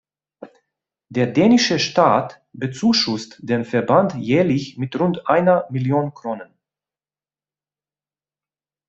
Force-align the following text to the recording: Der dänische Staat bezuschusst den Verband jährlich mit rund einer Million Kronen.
Der 1.09 1.27
dänische 1.27 1.77
Staat 1.77 2.43
bezuschusst 2.53 3.37
den 3.43 3.63
Verband 3.65 4.15
jährlich 4.15 4.75
mit 4.79 4.99
rund 4.99 5.27
einer 5.29 5.67
Million 5.69 6.15
Kronen. 6.15 6.57